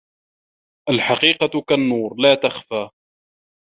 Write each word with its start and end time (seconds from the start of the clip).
الحقيقة 0.89 1.61
كالنور 1.61 2.15
لا 2.17 2.35
تخفى. 2.35 2.89